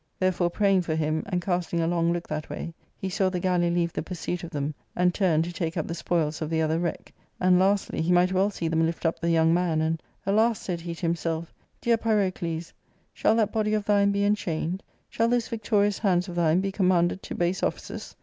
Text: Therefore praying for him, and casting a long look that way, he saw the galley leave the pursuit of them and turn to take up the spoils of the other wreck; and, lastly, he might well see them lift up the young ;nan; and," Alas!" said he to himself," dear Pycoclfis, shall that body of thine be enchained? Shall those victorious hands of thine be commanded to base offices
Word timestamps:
Therefore 0.19 0.49
praying 0.49 0.81
for 0.81 0.95
him, 0.95 1.21
and 1.27 1.43
casting 1.43 1.79
a 1.79 1.85
long 1.85 2.11
look 2.11 2.27
that 2.27 2.49
way, 2.49 2.73
he 2.97 3.07
saw 3.07 3.29
the 3.29 3.39
galley 3.39 3.69
leave 3.69 3.93
the 3.93 4.01
pursuit 4.01 4.43
of 4.43 4.49
them 4.49 4.73
and 4.95 5.13
turn 5.13 5.43
to 5.43 5.51
take 5.53 5.77
up 5.77 5.85
the 5.87 5.93
spoils 5.93 6.41
of 6.41 6.49
the 6.49 6.59
other 6.59 6.79
wreck; 6.79 7.13
and, 7.39 7.59
lastly, 7.59 8.01
he 8.01 8.11
might 8.11 8.31
well 8.31 8.49
see 8.49 8.67
them 8.67 8.83
lift 8.83 9.05
up 9.05 9.19
the 9.19 9.29
young 9.29 9.53
;nan; 9.53 9.79
and," 9.79 10.01
Alas!" 10.25 10.59
said 10.59 10.81
he 10.81 10.95
to 10.95 11.01
himself," 11.03 11.53
dear 11.81 11.99
Pycoclfis, 11.99 12.73
shall 13.13 13.35
that 13.35 13.51
body 13.53 13.75
of 13.75 13.85
thine 13.85 14.11
be 14.11 14.23
enchained? 14.25 14.81
Shall 15.07 15.27
those 15.27 15.47
victorious 15.49 15.99
hands 15.99 16.27
of 16.27 16.33
thine 16.33 16.61
be 16.61 16.71
commanded 16.71 17.21
to 17.21 17.35
base 17.35 17.61
offices 17.61 18.15